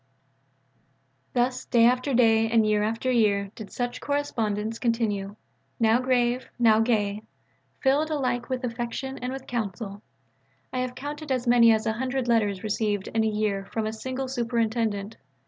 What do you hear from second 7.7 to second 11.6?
filled alike with affection and with counsel. I have counted as